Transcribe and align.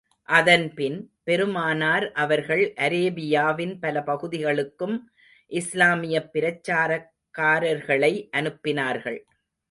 அதன் 0.29 0.73
பின், 0.73 0.95
பெருமானார் 1.23 2.11
அவர்கள் 2.13 2.73
அரேபியாவின் 2.77 3.73
பல 3.79 4.01
பகுதிகளுக்கும் 4.01 4.95
இஸ்லாமியப் 5.51 6.29
பிரச்சாரகர்களை 6.33 8.11
அனுப்பினார்கள். 8.37 9.19